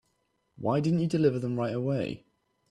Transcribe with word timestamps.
Why 0.57 0.79
didn't 0.79 1.01
you 1.01 1.07
deliver 1.07 1.37
them 1.37 1.57
right 1.59 1.75
away? 1.75 2.25